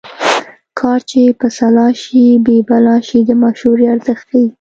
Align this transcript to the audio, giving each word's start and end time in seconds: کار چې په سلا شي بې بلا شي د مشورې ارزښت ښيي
کار 0.79 0.99
چې 1.09 1.19
په 1.39 1.47
سلا 1.57 1.87
شي 2.01 2.23
بې 2.45 2.57
بلا 2.69 2.97
شي 3.07 3.19
د 3.29 3.31
مشورې 3.43 3.85
ارزښت 3.95 4.23
ښيي 4.29 4.45